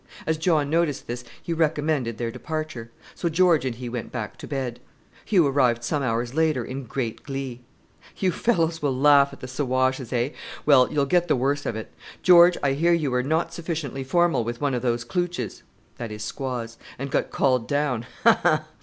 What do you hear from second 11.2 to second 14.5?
the worst of it. George, I hear you were not sufficiently formal